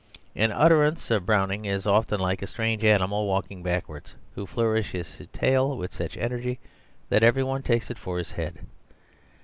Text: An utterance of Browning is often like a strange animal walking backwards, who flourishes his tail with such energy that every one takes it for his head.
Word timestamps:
An 0.35 0.51
utterance 0.51 1.11
of 1.11 1.27
Browning 1.27 1.65
is 1.65 1.85
often 1.85 2.19
like 2.19 2.41
a 2.41 2.47
strange 2.47 2.83
animal 2.83 3.27
walking 3.27 3.61
backwards, 3.61 4.15
who 4.33 4.47
flourishes 4.47 5.13
his 5.17 5.27
tail 5.27 5.77
with 5.77 5.91
such 5.93 6.17
energy 6.17 6.57
that 7.09 7.21
every 7.23 7.43
one 7.43 7.61
takes 7.61 7.91
it 7.91 7.99
for 7.99 8.17
his 8.17 8.31
head. 8.31 8.65